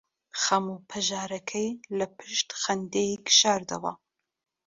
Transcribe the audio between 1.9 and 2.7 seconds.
لەپشت